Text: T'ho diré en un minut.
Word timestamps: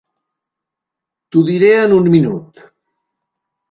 T'ho 1.29 1.45
diré 1.51 1.71
en 1.85 1.97
un 2.01 2.11
minut. 2.19 2.69